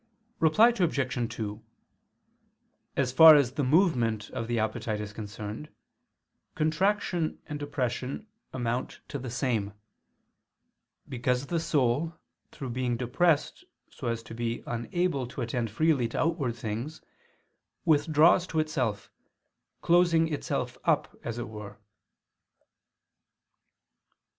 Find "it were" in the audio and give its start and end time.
21.37-21.77